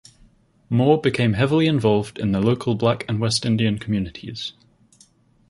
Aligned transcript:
Moore 0.67 0.99
became 0.99 1.33
heavily 1.33 1.67
involved 1.67 2.17
in 2.17 2.31
the 2.31 2.41
local 2.41 2.73
Black 2.73 3.05
and 3.07 3.19
West 3.19 3.45
Indian 3.45 3.77
communities. 3.77 4.53